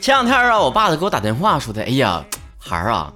[0.00, 2.24] 前两天啊，我爸就给我打电话说的，哎呀，
[2.56, 3.12] 孩儿啊，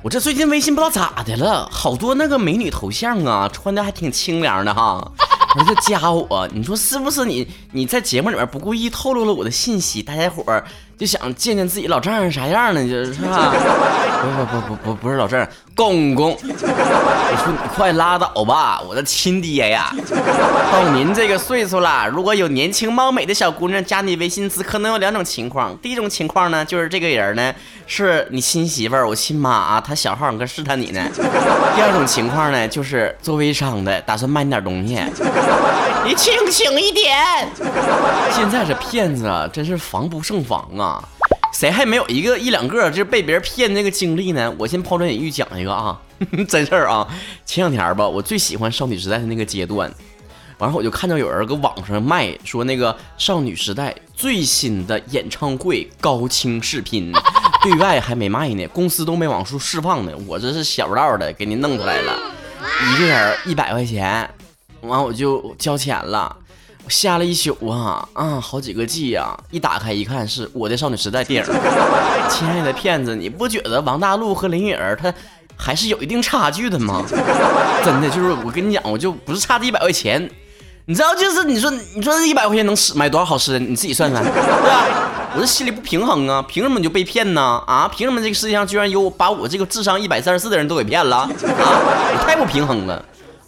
[0.00, 5.12] 我这最近微信不知道咋的了，好多那个美女头像啊，穿的还挺清凉的哈。
[5.54, 7.46] 儿子加我，你说是不是你？
[7.72, 10.64] 你在节目里面不故意透露了我的信息，大家伙儿
[10.98, 12.88] 就想见见自己老丈人啥样呢？
[12.88, 13.52] 就是吧？
[14.22, 16.30] 不不不不不不是老丈人，公公。
[16.30, 19.92] 我说你快拉倒吧，我的亲爹呀！
[20.70, 25.76] 到您这个岁数了，如果有年轻貌美的小姑娘加你微信，只可能有两种情况。
[25.78, 27.52] 第一种情况呢，就是这个人呢
[27.86, 31.00] 是你亲媳妇儿，我亲妈啊，她小号搁试探你呢。
[31.74, 34.96] 第二种情况呢，就是做微商的，打算卖你点东西。
[36.04, 37.48] 你清醒一点！
[38.32, 41.02] 现在这骗子啊，真是防不胜防啊！
[41.54, 44.52] 谁还没有一个一两个就是被别人骗那个经历呢？
[44.58, 46.00] 我先抛砖引玉讲一个啊，
[46.48, 47.06] 真事儿啊！
[47.46, 49.92] 前两天吧，我最喜欢少女时代的那个阶段，
[50.58, 57.12] 完后我就看到有人搁网上卖，说那个少女时代最新的演唱会高清视频，
[57.62, 62.18] 对外还没卖呢，公司都没往出释放呢，我这是小道的给您弄出来了，
[62.90, 64.28] 一个人一百块钱。
[64.82, 66.34] 完我就交钱了，
[66.84, 69.38] 我下了一宿啊啊，好几个 G 呀！
[69.50, 71.52] 一打开一看，是我的少女时代电影。
[72.28, 75.12] 亲爱的骗子，你不觉得王大陆和林允儿他
[75.56, 77.04] 还是有一定差距的吗？
[77.84, 80.28] 真的，就是我跟你讲，我就不是差这一百块钱，
[80.86, 84.84] 你知道，就是你说你说这一百块钱能吃买多少好吃的，你自己算算，对吧？
[85.34, 87.62] 我这心里不平衡啊，凭什么你就被骗呢？
[87.66, 91.18] 啊，凭什么这个世界上居然有把我这个智商一百三十四的人都给骗了？
[91.18, 93.04] 啊，我太不平衡了。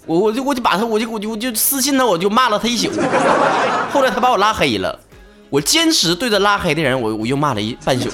[0.06, 2.90] 我我就我就把他我就我就我就私信他我就骂了他一宿，
[3.92, 4.98] 后来他把我拉黑了，
[5.50, 8.10] 我坚持对着拉黑的人我我又骂了一半宿，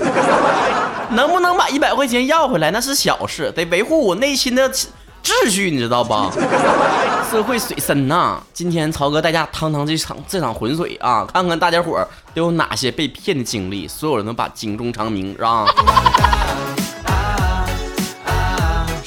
[1.11, 6.31] 能不能把一百块钱要回来那是小事，得维护我内心的秩序，你知道吧？
[7.31, 12.05] 社会水深呐，今天曹哥带大家趟趟这场这场浑水啊，看看大家伙
[12.35, 15.67] 都有哪些被骗的经历，所有人都把警钟长鸣，是吧？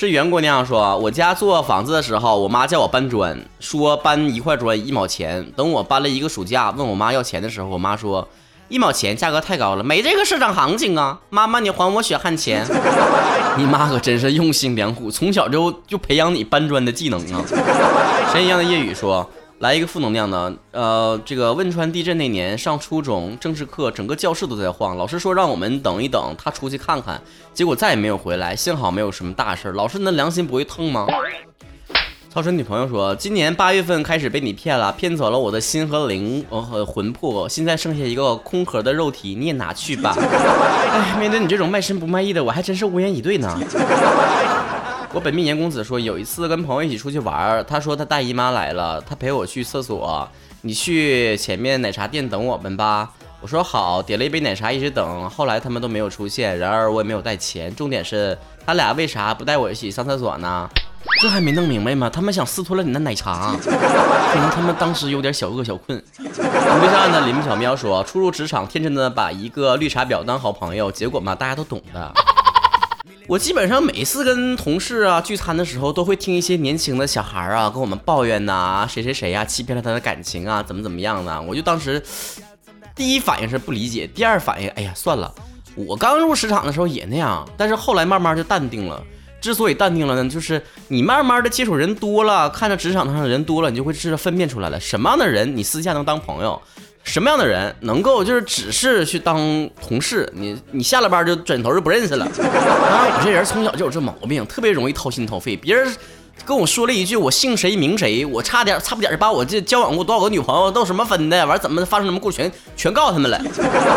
[0.03, 5.49] 是袁姑娘说，我家做房子的时候，我妈叫我搬砖，说搬一块砖一毛钱。
[5.55, 8.27] 等我搬了一个暑假，问我妈要钱的时候，我妈说
[8.67, 11.17] 一毛钱价格太高了，没这个市场行情啊。
[11.29, 12.67] 妈妈，你还我血汗钱。
[13.55, 17.41] 你妈可真是用心良苦，从小就就培养你搬砖的技能啊。
[18.33, 19.25] 神一样的夜雨说。
[19.63, 27.21] 来一个负能量的，呃，这个汶川地震那年上初中政治课，整个教室都在晃，老师说让我们等一等，他出去看看，
[27.53, 29.71] 结果再也没有回来，幸好没有什么大事。
[29.71, 31.07] 老师，你的良心不会痛吗？
[32.29, 40.13] 曹晨女朋友说，今年八月份开始被你骗了，骗走了我的心和灵和魂魄，现在剩下一个空壳的肉体，你也拿去吧。
[40.19, 43.57] 哎，面对你这种卖身不卖艺的，我还真是无言以对呢。
[45.13, 50.27] 我本命年公子说，有一次跟朋友一起出去玩，他说他大姨妈来了，他陪我去厕所，
[50.61, 53.11] 你去前面奶茶店等我们吧。
[53.39, 55.29] 我说好，点了一杯奶茶，一直等。
[55.29, 57.73] 后来他们都没有出现，然而我也没有带钱。
[57.75, 58.35] 重点是
[58.65, 60.67] 他俩为啥不带我一起上厕所呢？
[61.21, 62.09] 这还没弄明白吗？
[62.09, 66.01] 他们想私吞了你的奶茶，可能他们当时有点小饿小困。
[66.17, 72.11] 微上的林木小喵说，初入职场，天真的把一个绿茶婊当好朋友，结果嘛，大家都懂的。
[73.27, 81.41] 我基本上每次跟同事啊聚餐的时候，都会听一些年轻的小孩啊跟我们抱怨呐，谁谁谁呀欺骗了他的感情啊，怎么怎么样的。
[81.41, 82.03] 我就当时
[82.93, 85.33] 第一反应是不理解，第二反应，哎呀，算了，
[85.75, 89.01] 我刚入职场的时候也那样，但是后来慢慢就淡定了。
[89.39, 96.61] 之所以淡定了呢，就是你慢慢的接触人多了，看着职场上的人多了，你就会知道分辨出来了，什么样的人你私下能当朋友。
[97.03, 99.37] 什么样的人能够就是只是去当
[99.87, 100.27] 同事？
[100.33, 102.25] 你你下了班就转头就不认识了。
[102.35, 105.55] 我 这人从小就有这毛病，特别容易掏心掏肺。
[105.55, 105.93] 别人
[106.45, 113.39] 跟我说了一句我姓谁名谁，我差点差不点就把我这交往过多少个女朋友都什么分的，完怎么发生什么故事全全告诉他们了。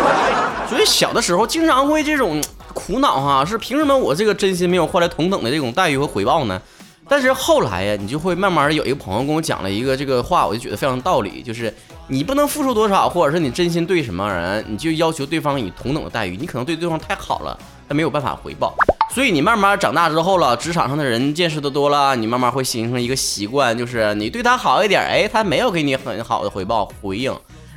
[0.69, 2.43] 所以小的时候经常会这种
[2.75, 6.61] 苦恼哈，是凭什么我这个真心没有换来同等的这种待遇和回报呢？
[7.09, 11.73] 但是后来呀，你就会慢慢的有一个朋友跟我讲了一个这个话，我就觉得非常道理，就是
[12.09, 17.57] 你不能付出多少，或者是你真心对什么人，你就要求对方以同等的待遇，你可能对对方太好了，
[17.89, 18.75] 他没有办法回报。
[19.15, 27.33] 所以你慢慢长大之后了，职场上的人见识的多了，你慢慢会形成一个习惯，就是你对他好一点，哎，他没有给你很好的回报回应，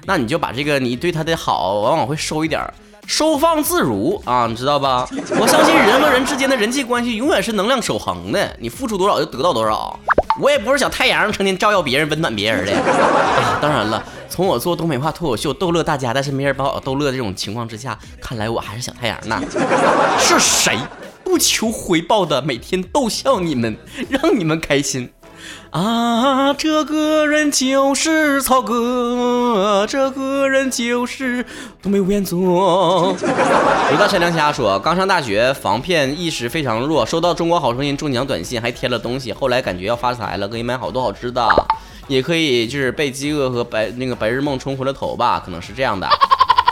[0.06, 2.74] 那你就把这个你对他的好往往会收一点儿。
[3.10, 5.10] 收放自如啊，你知道吧？
[5.40, 10.00] 我相信人和人之间的人际关系永远是能量守恒的，你付出多少就得到多少。
[10.40, 12.72] 我也不是小太阳，成天照耀别人、温暖别人的。
[13.60, 19.42] 当然了，从我做东北话脱口秀逗乐大家，但是没人把我逗乐这种情况之下，看来我还是小太阳呢。
[20.20, 20.78] 是谁？
[21.24, 23.76] 不求回报的每天逗笑你们，
[24.08, 25.12] 让你们开心。
[25.72, 31.46] 啊，这个人就是曹哥，这个人就是
[31.80, 33.16] 东北吴彦祖。
[33.90, 41.48] 刘大山良瞎说，刚上大学，防骗意识非常弱，收到中国好声音中奖短信，还添了东西，后来感觉要发财了，可以买好多好吃的，
[42.08, 46.10] 也可以就是被饥饿和白那个白日梦冲昏了头吧，可能是这样的。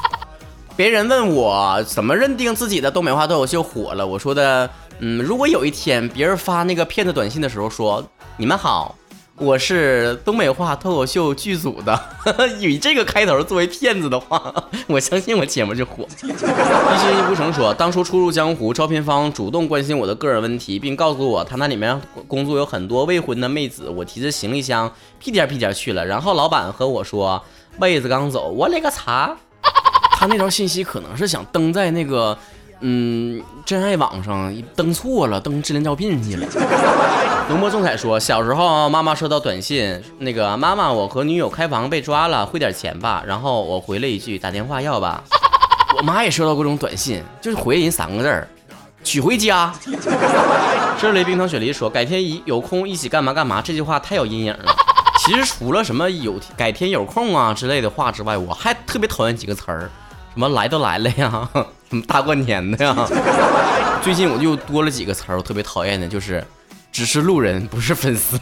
[0.75, 4.67] 别人问我怎么认定自己的东北话脱口秀火了，我说的，
[4.97, 8.03] 嗯，如果有一天别人发那个骗子短信的时候说。
[8.39, 8.95] 你们好，
[9.37, 11.99] 我是东北话脱口秀剧组的，
[12.61, 14.53] 以这个开头作为骗子的话，
[14.85, 16.07] 我相信我节目就火。
[16.21, 27.43] 一心一不成说，当初初入江湖，招聘方主动关心我的个人问题，并告诉我他那里面工作有很多未婚的妹子，我提着行李箱屁颠屁颠去了，然后老板和我说
[27.79, 29.35] 妹子刚走，我勒个擦！
[30.11, 32.37] 他那条信息可能是想登在那个。
[32.81, 36.47] 嗯，真爱网上登错了，登智联招聘去了。
[37.49, 43.23] 浓墨重彩说，小时候妈妈收到短信，那个妈妈，我和女友开房被抓了，汇点钱吧。
[43.25, 45.23] 然后我回了一句，打电话要吧。
[45.97, 48.47] 我妈也收到过这种短信，就是回人三个字儿，
[49.03, 49.73] 娶回家。
[50.99, 54.75] 这里冰糖雪梨说，改天一有空一起干嘛干嘛，这句话太有阴影了。
[55.19, 59.89] 其实除了什么有改天有空啊之类的话之外，我还特别讨厌几个词儿，
[60.37, 61.49] 什么来都来了呀。
[62.07, 62.95] 大过年的呀！
[64.03, 66.45] 最近我就多了几个词儿，我特别讨厌的，就是
[66.91, 68.39] 只是路人，不是粉丝。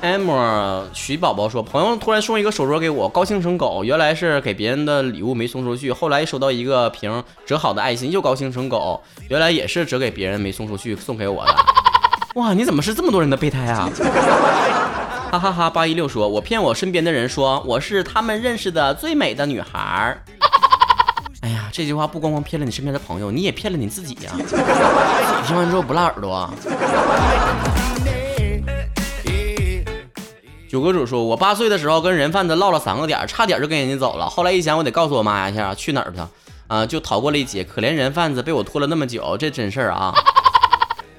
[0.00, 3.84] m 徐宝宝说，朋友突然送一个手镯给我，高兴成狗。
[3.84, 9.00] 原来是给别人的礼物没送出去，后来收到一个瓶折好的爱心，又高兴成狗。
[9.28, 11.54] 原来也是折给别人没送出去，送给我的。
[12.34, 13.88] 哇，你怎么是这么多人的备胎啊？
[15.30, 15.68] 哈哈哈！
[15.68, 20.16] 八一六说，我骗我身边的人说我是他们认识的最美的女孩。
[21.42, 24.32] 哎呀，这句话不光光骗了你身边的朋友，你也骗了你自己呀！
[24.46, 24.62] 自己
[25.46, 26.48] 听完之后不拉耳朵。
[30.68, 34.28] 九哥主说，我八岁的时候跟人贩子唠了三个点，差点就跟人家走了。
[34.28, 36.20] 后来一想，我得告诉我妈一下，去哪儿去？
[36.68, 37.62] 啊，就逃过了一劫。
[37.62, 40.14] 可怜人贩子被我拖了那么久，这真事儿啊！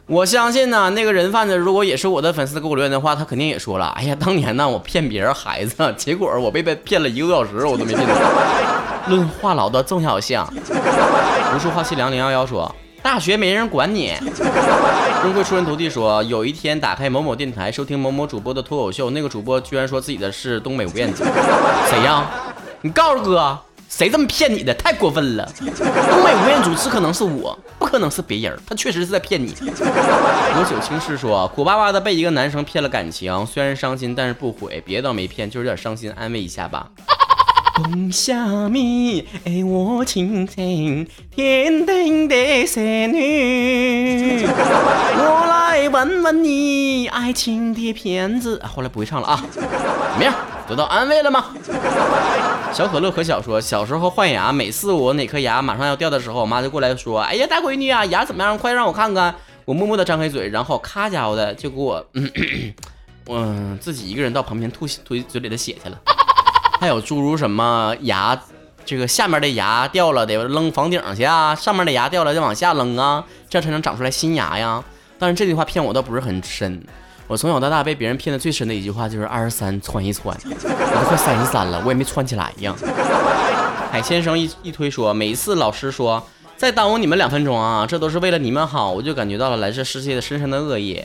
[0.07, 8.15] 我相信呢，那个人贩子如果也是我的粉丝给我留言的话，他肯定也说了，哎呀，当年呢我骗别人孩子，结果我被被骗了一个多小时，我都没骗到。
[9.07, 10.47] 论话痨的纵小象，
[11.53, 12.73] 无数话气凉零幺幺说
[13.03, 14.13] ：“大学没人管你。”
[15.21, 21.25] 终会出人头地说：“有一天打开某某电台收听某某主播的脱口秀，那个主播居然说自己的是东北吴彦祖，
[21.89, 22.25] 谁呀？
[22.81, 23.57] 你告诉哥，
[23.89, 24.73] 谁这么骗你的？
[24.73, 25.49] 太过分了！
[25.57, 34.81] 东北吴彦祖只可能是我，不可能是别人，他确实是在骗你。”罗九青是说：“苦巴巴的被一个男生骗了感情，虽然伤心，但是不悔。
[34.85, 36.87] 别倒没骗，就是有点伤心，安慰一下吧。”
[37.77, 44.47] 冬夏米，爱我倾城，天定的仙女。
[44.47, 48.59] 我来问问你，爱情的骗子。
[48.65, 49.45] 后来不会唱了啊？
[49.53, 50.33] 怎么样？
[50.67, 51.53] 得到安慰了吗？
[52.73, 58.57] 小可乐可小说，小时候换牙，每次我哪颗牙马上要掉的时候，我妈就过来说：“哎呀，大闺女啊，牙怎么样？
[58.57, 59.35] 快让我看看。”
[59.65, 62.03] 我默默的张开嘴，然后咔家伙的就给我，
[63.29, 66.01] 嗯，自己一个人到旁边吐吐嘴里的血去了。
[66.79, 68.39] 还有诸如什么牙，
[68.85, 74.83] 这个下面的牙掉了得扔房顶去啊，上面的牙掉了再往下扔啊，这样才能长出来新牙呀。
[75.17, 76.83] 但是这句话骗我倒不是很深，
[77.27, 82.75] 我从小到大被别人骗的最深的一句话就是二十三穿一穿，我都快三十三了，我也没穿起来呀。
[83.91, 86.23] 海先生一一推说，每一次老师说
[86.55, 91.03] 再耽误你们两分钟啊，这都是为了你们好，我就感觉到了来自世界的深深的恶意。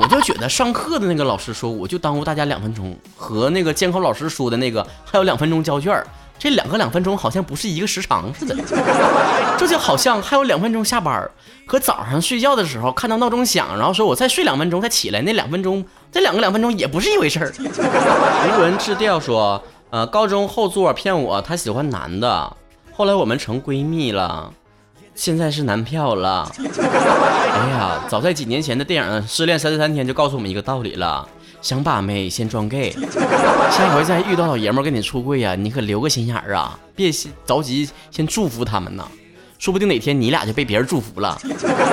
[0.00, 6.02] 我就觉得上课的那个老师说我就耽误大家两分钟，和那个监考老师说的那个还有两分钟交卷，
[6.38, 8.56] 这两个两分钟好像不是一个时长似的。
[9.56, 11.30] 这就好像还有两分钟下班，
[11.66, 17.52] 和早上睡觉的时候看到闹钟响，然后说我再睡两分钟再起来，那两分钟这两个两分钟也不是一回事儿。
[17.58, 22.56] 无文质调说，呃，高中后座骗我他喜欢男的，
[22.92, 24.52] 后来我们成闺蜜了。
[25.14, 26.50] 现在是男票了。
[26.58, 31.26] 哎呀，早在几年前的电影《失恋三十三天》就告诉我们一个道理了：
[31.62, 32.90] 想把妹先装 gay，
[33.70, 37.10] 下回再遇到老爷们跟你出柜呀，你可留个心眼儿啊，别
[37.46, 39.04] 着急先祝福他们呐，
[39.58, 41.38] 说不定哪天你俩就被别人祝福了。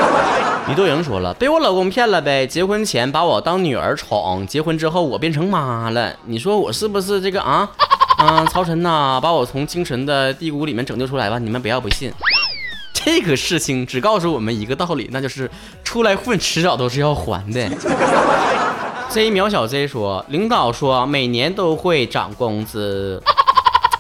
[0.68, 7.70] 李多莹说了，被我老公骗了呗，结婚前把我当女儿宠，结婚之后我变成妈了，你说我是不是这个啊？
[8.18, 12.12] 嗯，曹晨呐，把我从精神的低谷里面拯救出来吧，你们不要不信。
[13.04, 15.50] 这个事情只告诉我们一个道理，那就是
[15.84, 17.70] 出来混，迟早都是要还的。
[19.10, 23.22] Z 渺小 Z 说，领导说每年都会涨工资。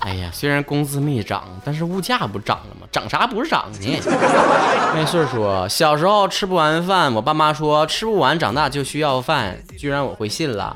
[0.01, 2.87] 哎呀，虽然工资没涨，但是物价不涨了吗？
[2.91, 3.99] 涨啥不是涨呢？
[4.95, 10.75] 没事说，小时候吃不完饭，我爸妈说吃不完，长大就需要饭，居然我会信了。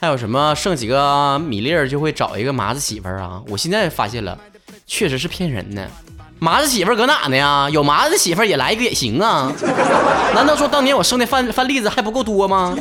[0.00, 3.42] 还有什么剩几个米粒儿就会找一个麻子媳妇儿啊？
[3.48, 4.38] 我现在发现了，
[4.86, 5.86] 确实是骗人的。
[6.40, 7.68] 麻子媳妇搁哪呢呀？
[7.70, 9.52] 有麻子媳妇也来一个也行啊。
[10.34, 12.74] 难道说当年我生的饭饭粒子还不够多吗？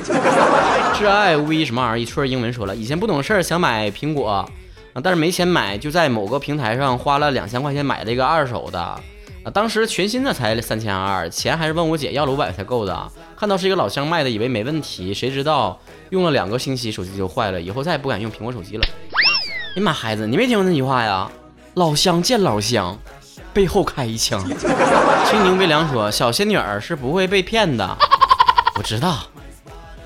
[0.96, 2.00] 挚爱无疑什么玩意儿？
[2.00, 4.30] 一串英文说了，以前不懂事儿想买苹果。
[4.94, 9.00] 啊，但是没钱买，就在某个平台上花了两千块钱买了一个二手的，啊，
[9.54, 13.12] 当时全新的才三千二，钱还是问我姐要了五百才够的。
[13.38, 18.84] 看到是一个老乡卖的，以为没问题，谁知道用了两个星期手机就坏了，以后再也不敢用苹果手机了。
[19.76, 21.30] 哎妈，孩子，你没听过那句话呀？
[21.76, 22.98] 老乡见老乡，
[23.54, 24.44] 背后开一枪。
[25.30, 27.98] 青柠微凉说，小仙女儿是不会被骗的。
[28.76, 29.20] 我知道。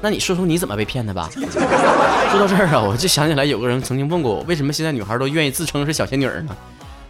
[0.02, 1.30] 那你说说你怎么被骗的吧？
[1.34, 6.54] 说到这儿啊，我就想起来有个人曾经问过我，为什么现在女孩都愿意自称是小仙女儿呢？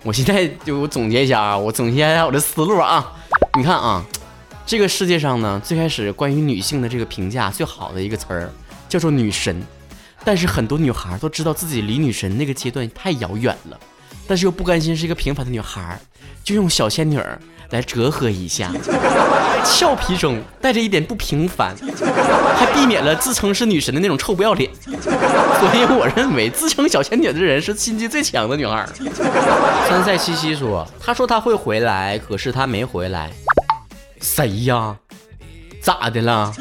[0.04, 3.14] 我现在就我总结一下啊，我总结一下我的思路啊。
[3.58, 4.04] 你看啊，
[4.64, 8.52] 这个世界上呢，最开始关于女性的这个评价最好的一个词儿
[8.88, 9.66] 叫做女神，
[10.24, 13.80] 但是很多女孩都知道自己离女神那个阶段太遥远了，
[14.28, 16.00] 但是又不甘心是一个平凡的女孩，
[16.44, 17.40] 就用小仙女儿。
[17.70, 18.72] 来折合一下，
[19.66, 21.76] 俏皮中带着一点不平凡，
[22.56, 24.70] 还避免了自称是女神的那种臭不要脸。
[24.86, 28.86] 所以我认为自称小仙女的人是心机最强的女孩。
[29.90, 33.32] 参赛七七说：“他说他会回来，可是他没回来。
[34.22, 34.96] 谁呀？
[35.82, 36.54] 咋的了？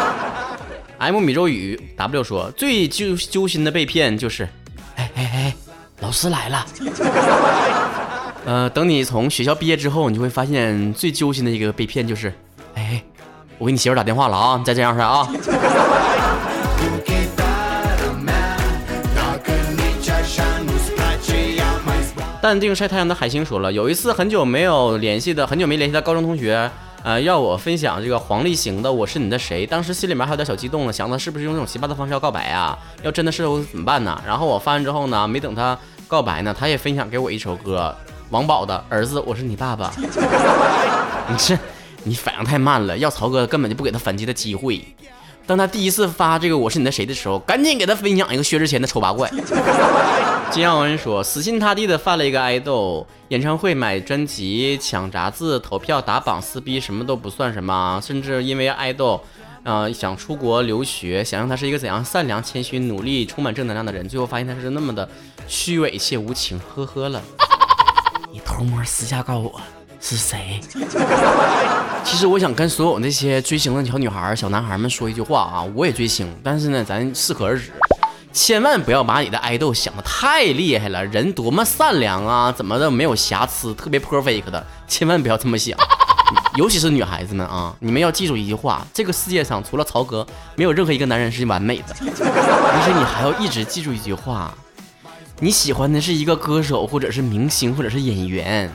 [0.98, 4.46] ”M 米粥雨 W 说：“最揪揪心的被骗就是，
[6.00, 6.66] 老师来了。
[8.46, 12.32] ”呃，等你从学校毕业之后，你就会发现最揪心的一个被骗就是，
[12.74, 13.02] 哎，
[13.58, 15.28] 我给你媳妇打电话了啊，你再这样式啊。
[22.50, 26.68] 淡定晒太阳的海星说了，有一次很久没有联系的，很久没联系的高中同学，
[27.04, 32.76] 呃，要我分享这个黄立行的《我是你的谁》，当时心里面还有点小激动了，想他是不是用这种奇葩的方式要告白啊？
[33.04, 34.20] 要真的是我怎么办呢？
[34.26, 35.78] 然后我发完之后呢，没等他
[36.08, 37.94] 告白呢，他也分享给我一首歌。
[38.30, 39.92] 王宝的儿子，我是你爸爸。
[41.30, 41.56] 你这，
[42.02, 44.84] 你反应太慢了，要曹哥根本就不给他反击的机会。
[45.50, 49.28] 当他第一次发这个我是你的谁的时候，赶紧给他分享一个薛之谦的丑八怪。
[50.52, 59.20] 金耀文说，死心塌地的犯了一个爱豆，演唱会买专辑抢杂志投票打榜撕逼什么都不算什么，甚至因为爱豆，
[59.64, 65.08] 呃想出国留学，想让他是一个怎样善良、谦虚、努力、充满正能量的人，最后发现他是那么的
[65.48, 67.20] 虚伪且无情，呵呵了。
[68.30, 69.60] 你偷摸私下告诉我
[70.00, 70.60] 是谁？
[72.02, 77.70] 其实我想跟所有那些追星的小女孩、小男孩们说一句话啊，我也追星，但是呢，咱适可而止，
[78.32, 85.78] 千万不要把你的爱豆想的太厉害了，人多么善良啊，怎么的没有瑕疵，特别 perfect 的，千万不要这么想。
[86.56, 90.26] 尤其是女孩子们啊，你们要记住一句话：这个世界上除了曹格，
[90.56, 91.94] 没有任何一个男人是完美的。
[92.00, 94.52] 而且你还要一直记住一句话。
[95.38, 98.70] 你喜欢的是一个歌手，或者是明星，或者是演员，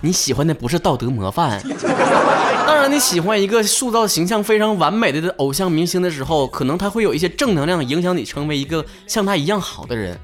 [0.00, 1.62] 你喜欢的不是道德模范。
[2.66, 10.18] 当然，你喜欢一个塑造形象非常完美的偶像明星的时候，可能他会有一些正能量影响你成为一个像他一样好的人。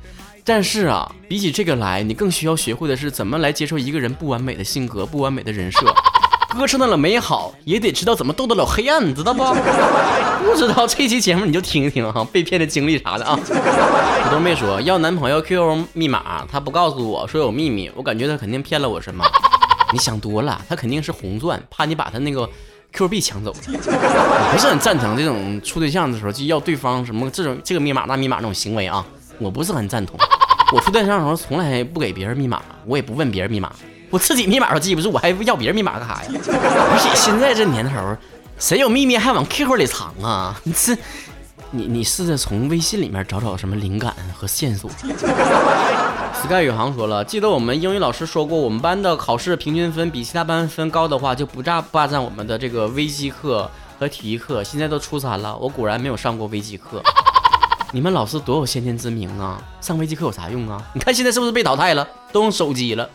[0.45, 5.81] 但是啊，比起这个来，你更需要学会的是怎么来接受一个人不完美的性格、不完美的人设。
[6.49, 9.43] 歌唱到了美好，也得知道怎么斗得了黑暗，知道不？
[10.45, 13.39] 不知道这期节目你就听一听哈，被骗的经历啥的啊。
[13.41, 19.25] 我都没说要男朋友 QQ 密码，他不告诉我说有秘密，我感觉他肯定骗了我什么。
[19.93, 22.49] 你想多了，他肯定是红钻，怕你把他那个
[22.93, 23.55] Q 币抢走。
[23.69, 29.05] 我不是很赞成这种处对象的时候就要对方什么这种这个密码那密码那种行为啊，
[29.39, 30.19] 我不是很赞同。
[30.73, 33.73] 我处对象的时候从来不给别人密码，我也不问别人密码。
[34.11, 36.31] 我自己密码都记不住，我还要别人密码干啥呀？
[36.49, 38.17] 而且现在这年头，
[38.59, 40.61] 谁有秘密还往 QQ 里藏啊？
[40.65, 40.95] 你这，
[41.75, 44.91] 你你试着从微信里面找找什么灵感和线索。
[46.43, 54.63] Sky 宇航说了，记得我们英语老师说过，我们班的考试平均分比其他班分高的话，就不占霸占我们的这个微机课和体育课。
[54.63, 57.03] 现在都初三了，我果然没有上过微机课。
[57.91, 59.63] 你们老师多有先见之明啊！
[59.81, 60.83] 上微机课有啥用啊？
[60.95, 62.07] 你看现在是不是被淘汰了？
[62.33, 63.09] 都用手机了。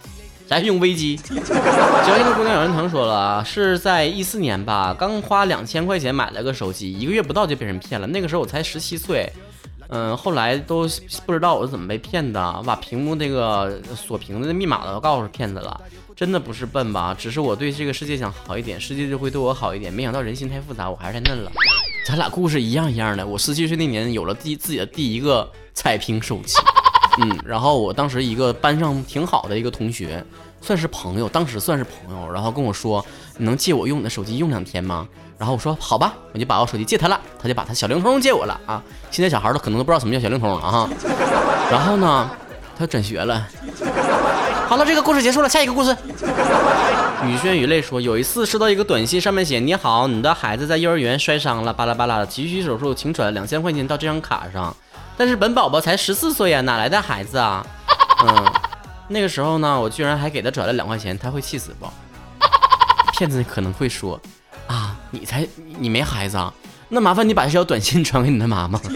[0.47, 1.17] 咱用危机。
[1.17, 8.07] 矫情的姑娘有人疼说了，是在一四年吧，刚花两千块钱买了个手机，一个月不到就被人骗了。
[8.07, 9.31] 那个时候我才十七岁，
[9.89, 10.87] 嗯，后来都
[11.25, 15.79] 不知道我是怎么被骗的，我把屏幕那个锁屏的密码都告诉骗子了。
[16.15, 17.15] 真的不是笨吧？
[17.15, 19.93] 只是我对这个世界想好一点，世界就会对我好一点。
[19.93, 21.51] 没想到人心太复杂，我还是太嫩了。
[22.07, 23.27] 咱俩故事一样一样的。
[23.27, 26.57] 我十七岁那年有了第自己的第一个彩屏手机。
[27.19, 30.24] 嗯，然后我当时一个班上挺好的一个同学，
[30.62, 33.03] 算是朋友，当时算是朋友，然后跟我说，
[33.38, 35.07] 你能借我用你的手机用两天吗？
[35.38, 38.81] 然后我说好吧，我就把我手机借他了，他就把他小灵通借我了啊。
[39.12, 40.89] 现在小孩都可能都不知道什么叫小灵通了哈。
[41.71, 42.29] 然后呢，
[42.77, 43.47] 他转学了。
[44.67, 45.95] 好了，这个故事结束了，下一个故事。
[47.25, 54.75] 雨轩雨泪说，有一次收到一个短信，上面写：“你好，你的孩子在幼儿园摔伤了，巴拉巴拉的，急需手术，请转两千块钱到这张卡上。”
[55.17, 57.65] 但是本宝宝才十四岁呀，哪来的孩子啊？
[58.24, 58.45] 嗯，
[59.07, 61.88] 那个时候呢，我居然还给他转了两块钱，他会气死不？
[63.13, 64.21] 骗子可能会说
[64.67, 65.47] ：“啊，你才
[65.79, 66.53] 你没孩子啊？
[66.89, 68.79] 那麻烦你把这条短信传给你的妈妈。”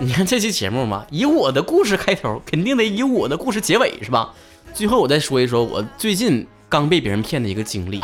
[0.00, 4.32] 你看这期节目嘛，以我的故事开头，肯定得以我的故事结尾，是吧？
[4.74, 8.00] 最后我再说一说我最近刚被别人骗的一个经历。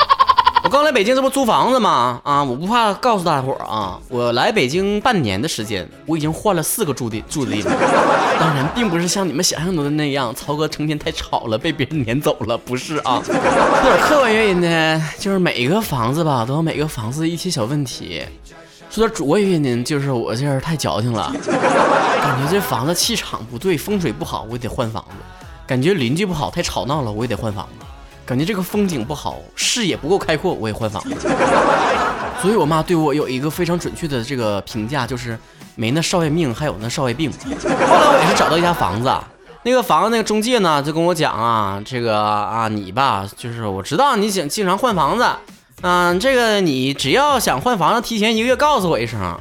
[0.74, 2.20] 刚来北京，这不租房子吗？
[2.24, 7.72] 啊，我不怕告诉大伙儿啊，我来北京半年的时间，我已经换了四个住的住的地方。
[8.40, 13.22] 当然，并不是像你们想象中的那样，曹哥成天太吵了，被别人撵走了，不是啊。
[13.24, 18.24] 有点客观原因呢，就是每一个房子吧，都有每个房子一些小问题。
[18.90, 21.32] 说点主观原因，就是我这人太矫情了，
[22.20, 25.14] 感觉这房子气场不对，风水不好，我也得换房子；
[25.68, 27.83] 感觉邻居不好，太吵闹了，我也得换房子；
[28.26, 31.28] 感觉这个风景不好，视野不够开阔，我也换房子。
[32.40, 35.38] 所以我妈对我有一个非常准确的这个评价，就是
[35.76, 37.30] 没那少爷命，还有那少爷病。
[37.30, 37.38] 后
[37.68, 39.10] 来我也是找到一家房子，
[39.62, 45.26] 那个房子那个中介呢就跟我讲啊，这个啊你吧，就是我知道你想经常换房子。
[45.82, 49.38] 嗯，这个你只要想换房子，提前一个月告诉我一声，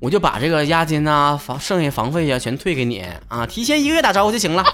[0.00, 3.46] 我就把这个押金呐、房剩下房费呀全退给你啊。
[3.46, 4.64] 提前一个月打招呼就行了。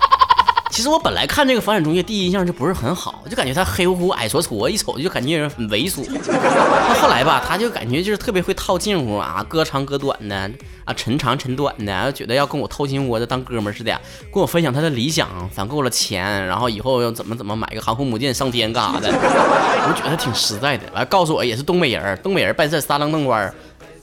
[0.77, 6.05] 其实我本来看这个房产中介第一印象就不是很好，就感觉他黑乎乎、矮矬矬，一瞅就感觉很猥琐。
[6.07, 10.37] 那后来吧，他就感觉就是特别会套近乎啊，割长割短的
[10.85, 13.99] 啊，抻长抻短的，觉得要跟我掏心窝子当哥们似的，
[14.31, 19.09] 跟我分享他的理想，攒够了钱，然后以后要怎么怎么买个航空母舰上天干啥的。
[19.09, 23.51] 我觉得他挺实在的，完告诉我也是东北人，东北人办事撒楞瞪官。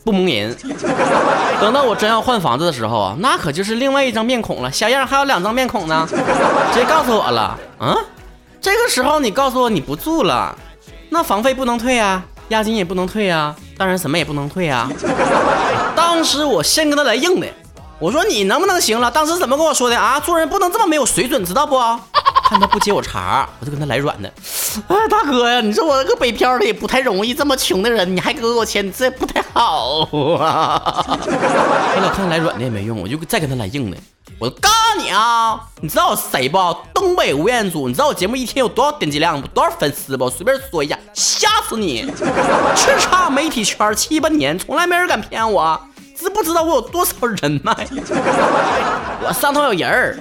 [0.03, 0.55] 不蒙人。
[1.59, 4.71] 等到我真要换房子的时候啊，那可就是另外一张面孔了。
[4.71, 7.57] 小样，还有两张面孔呢，直接告诉我了。
[7.79, 7.95] 嗯，
[8.59, 10.55] 这个时候你告诉我你不住了，
[11.09, 14.89] 那房费不能退啊，押金也不能退啊，当然什么也不能退啊。
[15.95, 17.47] 当时我先跟他来硬的，
[17.99, 19.09] 我说你能不能行了？
[19.09, 20.19] 当时怎么跟我说的啊？
[20.19, 21.77] 做人不能这么没有水准，知道不？
[22.43, 24.31] 看他不接我茬，我就跟他来软的。
[24.87, 30.01] 哎，大哥呀，你说我个北漂的也不太容易，这么穷的人你还给我钱，这不太好
[30.37, 31.03] 啊。
[31.07, 33.97] 我老看他来软的也没用，我就再跟他来硬的。
[34.39, 36.57] 我告诉你啊，你知道我谁不？
[36.93, 39.47] 东北吴彦祖，你知道我节目一天有多少点击量不？
[39.47, 40.29] 多少粉丝不？
[40.29, 42.05] 随便说一下，吓死你！
[42.75, 45.79] 叱咤媒体圈七八年，从来没人敢骗我。
[46.23, 47.71] 知不知道我有多少人脉？
[49.25, 50.17] 我上头有人儿。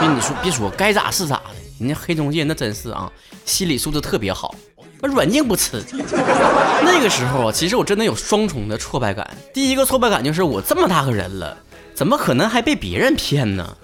[0.00, 1.50] 跟你说，别说，该咋是咋的。
[1.80, 3.10] 人家黑中介那真是啊，
[3.44, 4.54] 心理素质特别好，
[5.02, 5.82] 软硬不吃。
[6.84, 9.28] 那个时候啊，其实我真的有双重的挫败感。
[9.52, 11.56] 第一个挫败感就是我这么大个人了，
[11.94, 13.76] 怎么可能还被别人骗呢？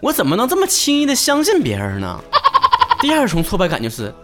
[0.00, 2.20] 我怎么能这么轻易的相信别人呢？
[3.00, 4.14] 第二重挫败感就是。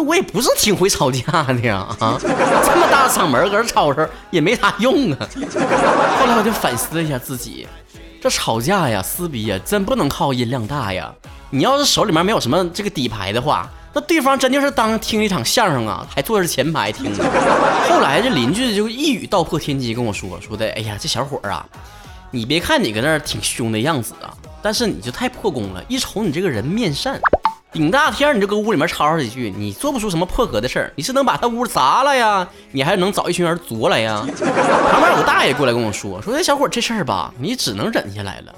[0.00, 5.18] 我也不是挺会吵架的呀，啊，这么大嗓门搁这吵吵也没啥用啊。
[6.18, 7.66] 后来我就反思了一下自己，
[8.20, 11.12] 这吵架呀、撕逼呀，真不能靠音量大呀。
[11.50, 17.24] 你要是手里面没有什么这个底牌的话，那对方真就是当听一场相声啊，还坐着前排听呢。
[17.88, 21.66] 后来这邻居就一语道破天机跟我说说的，哎呀，这小伙儿啊，
[22.30, 24.32] 你别看你搁那儿挺凶的样子啊，
[24.62, 27.20] 但是你就太破功了，一瞅你这个人面善。
[27.72, 30.92] 顶大天你就搁屋里面吵吵几句，你做不出什么破格的事儿。
[30.96, 32.48] 你是能把他屋砸了呀？
[32.72, 34.26] 你还能找一群人啄来呀？
[34.90, 38.54] 旁边有个大爷过来跟我说，说这小伙这事儿吧，你只能忍下来了。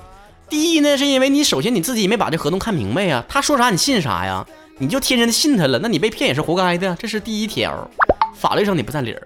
[0.49, 4.47] 第一呢，是因为你首先你自己没把这合同看明白呀，他说啥你信啥呀？
[4.79, 7.87] 你就天真的信他了，那你被骗也是活该的，这是第一条，
[8.35, 9.23] 法律上你不占理儿。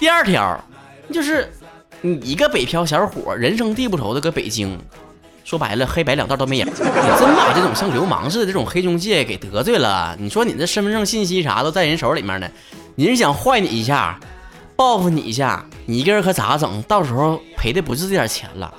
[0.00, 0.60] 第二条，
[1.12, 1.48] 就是
[2.00, 4.76] 你一个北漂小伙，人生地不熟的搁北京。
[5.48, 6.66] 说白了，黑白两道都没影。
[6.66, 6.82] 你
[7.18, 12.46] 真把这种像流氓似的这种黑中介给得罪了，你说你这身份证信息啥都在人手里面呢，
[12.96, 14.20] 人想坏你一下，
[14.76, 16.82] 报复你一下，你一个人可咋整？
[16.82, 18.70] 到时候赔的不是这点钱了。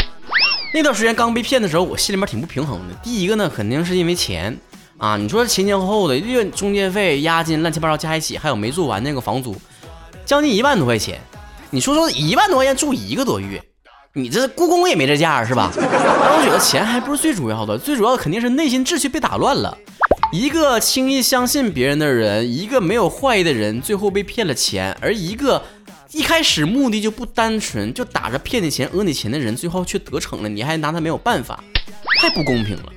[0.71, 2.93] 那段时间刚被骗的时候，我心里面挺不平衡的。
[3.01, 4.55] 第一个呢，肯定是因为钱
[4.99, 9.59] 啊，你说前前后后的月中介费、押金乱七八糟加一起，还有没住完那个房租，
[10.23, 11.19] 将近一万多块钱。
[11.71, 13.59] 你说说，一万多块钱住一个多月。
[14.13, 15.71] 你这故宫也没这价是吧？
[15.77, 19.77] 但我觉得钱还不是最主要的，最主要的肯定是内心秩序被打乱了。
[20.31, 25.61] 一个轻易相信别人的人，一个没有坏意的人，最后被骗了钱；而一个
[26.11, 31.63] 一开始目的就不单纯，就打着骗你钱、讹你钱的人，最后却得逞了，你还拿他没有办法，
[32.19, 32.91] 太不公平了。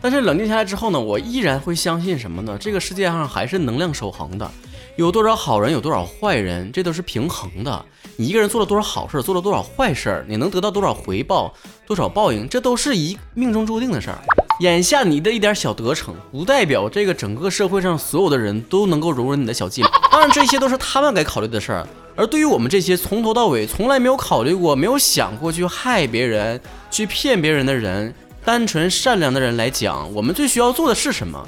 [0.00, 2.56] 但是冷静下来之后呢，我依然会相信什么呢？
[2.60, 4.50] 这个世界上还是能量守恒的，
[4.96, 7.84] 有多少好人，有多少坏人，这都是平衡的。
[8.16, 11.52] 你一个人做了多少好事，做了多少坏事，你能得到多少回报，
[11.86, 14.18] 多少报应，这都是一命中注定的事儿。
[14.60, 19.90] 眼下你的一点小得逞，不代表这个整个社会上所有的人都能够容忍你的小伎俩。
[20.10, 21.86] 当然，这些都是他们该考虑的事儿。
[22.14, 26.58] 而对于我们这些从头到尾从来没有考虑过、没有想过去害别人、
[26.90, 28.14] 去骗别人的人，
[28.46, 31.44] 单纯善良的人来讲，我们最需要做的是什么？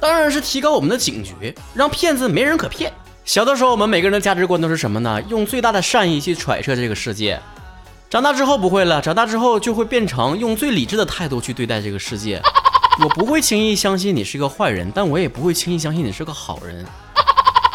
[0.00, 2.92] 当然是提高我们的警觉，让骗子没人可骗。
[3.24, 5.22] 小的时候，我们每个人的价值观都是什么呢？
[5.28, 7.40] 用最大的善意去揣测这个世界。
[8.10, 12.42] 长大之后不会了，长大之后就会变成用最理智的态度去对待这个世界。
[13.00, 16.84] 我不会轻易相信你是个坏人，但我也不会轻易相信你是个好人。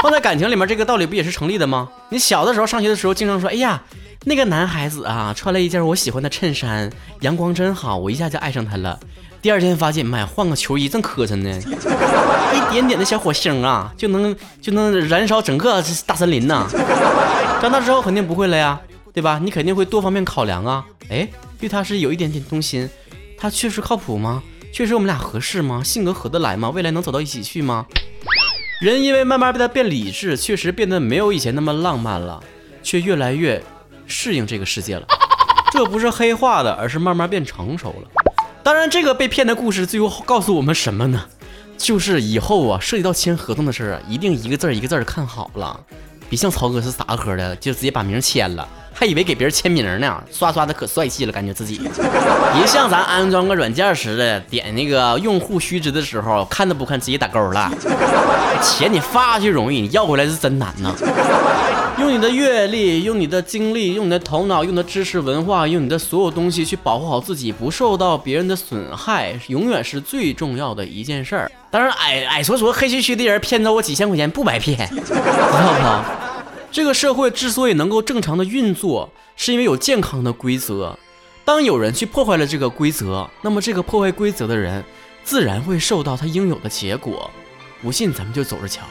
[0.02, 1.88] 放在感情里面，这个道理不也是成立的吗？
[2.10, 3.82] 你小的时候上学的时候，经常说：“哎呀，
[4.26, 6.90] 那个男孩子啊，穿了一件我喜欢的衬衫，
[7.22, 9.00] 阳光真好，我一下就爱上他了。”
[9.42, 11.50] 第二天发现，妈呀，换个球衣正磕碜呢，
[12.56, 16.66] 一点点的小火星啊，就能就能燃烧整个大森林呐。
[17.62, 18.80] 长大之后肯定不会了呀。
[19.14, 19.40] 对吧？
[19.40, 20.84] 你肯定会多方面考量啊。
[21.08, 21.28] 哎，
[21.60, 22.90] 对他是有一点点动心，
[23.38, 24.42] 他确实靠谱吗？
[24.72, 25.84] 确实我们俩合适吗？
[25.84, 26.72] 性格合得来吗？
[26.72, 27.86] 未来能走到一起去吗？
[28.82, 32.42] 人因为慢慢被他变理智，确实变得没有以前那么浪漫了，
[32.82, 33.62] 却越来越
[34.08, 35.06] 适应这个世界了。
[35.72, 38.24] 这不是黑化的，而是慢慢变成熟了。
[38.62, 41.26] 当然，这个被骗的故事最后告诉我们什么呢？
[41.78, 45.80] 就是以后啊，涉及到签合同的事儿啊，一定一个字儿一个字儿看好了，
[46.30, 48.68] 别像曹哥是啥科的，就直接把名签了。
[48.94, 51.80] 还以为给别人签名呢，刷刷的可帅气了，感觉自己。
[52.56, 57.72] 别像咱安装个软件似的，点那个用户须知的时候，看都不看，直接打勾了。
[58.62, 60.94] 钱你发去容易，你要回来是真难呐。
[62.00, 71.52] 用你的阅历，用你的经历，用你的头脑，用你的知识文化，用你的所有东西去保护好自己，不受到别人的损害，永远是最重要的一件事儿。
[71.70, 76.23] 当然，矮矮矬矬黑黢黢的人骗走我几千块钱不白骗，知道不？
[76.74, 80.98] 这个社会之所以能够正常的运作，是因为有健康的规则。
[81.46, 84.84] 当有人去破坏了这个规则，那么这个破坏规则的人，
[85.24, 87.30] 自然会受到他应有的结果。
[87.84, 88.82] 不信，咱们就走着瞧。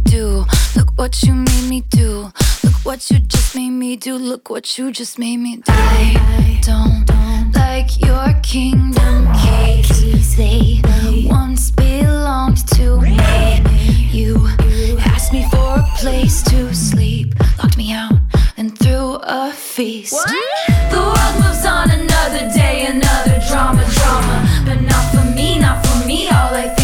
[0.05, 0.45] do.
[0.77, 2.33] Look what you made me do.
[2.65, 4.17] Look what you just made me do.
[4.17, 5.73] Look what you just made me do.
[5.73, 10.37] I don't, don't like your kingdom keys.
[10.37, 10.81] They
[11.29, 13.61] once belonged to me.
[14.11, 14.49] You
[15.07, 18.13] asked me for a place to sleep, locked me out,
[18.57, 20.13] and threw a feast.
[20.13, 20.29] What?
[20.91, 26.07] The world moves on another day, another drama, drama, but not for me, not for
[26.07, 26.29] me.
[26.29, 26.80] All I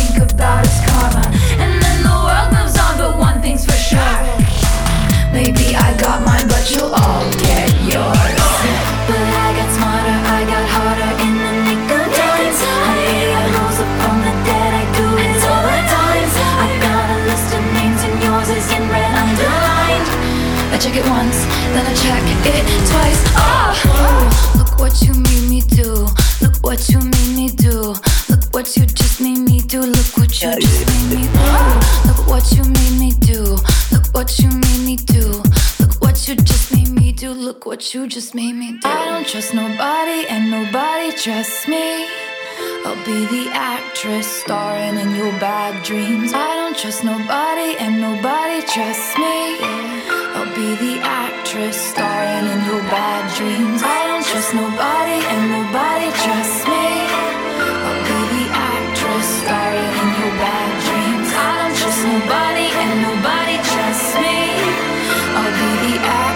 [20.76, 21.38] I check it once,
[21.72, 23.22] then I check it twice.
[23.32, 26.06] Oh, look what you made me do.
[26.42, 27.94] Look what you made me do.
[28.28, 29.80] Look what you just made me do.
[29.80, 31.48] Look what you just made me do.
[32.12, 33.56] Look what you made me do.
[33.90, 35.42] Look what you made me do.
[35.80, 37.32] Look what you just made me do.
[37.32, 38.86] Look what you just made me do.
[38.86, 42.06] I don't trust nobody and nobody trusts me.
[42.84, 46.32] I'll be the actress starring in your bad dreams.
[46.34, 49.56] I don't trust nobody and nobody trusts me.
[49.60, 50.05] I'll
[50.56, 53.82] be the actress starring in your bad dreams.
[53.84, 56.86] I don't trust nobody and nobody trusts me.
[57.84, 61.28] I'll be the actress starring in your bad dreams.
[61.36, 64.38] I don't trust nobody and nobody trusts me.
[65.36, 66.35] I'll be the actress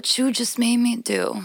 [0.00, 1.42] What you just made me do.